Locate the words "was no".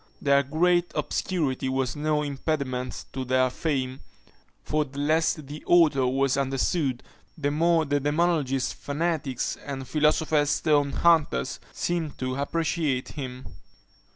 1.69-2.23